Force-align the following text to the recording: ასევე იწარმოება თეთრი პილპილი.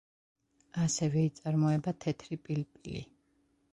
ასევე 0.85 1.25
იწარმოება 1.27 1.93
თეთრი 2.07 2.39
პილპილი. 2.49 3.03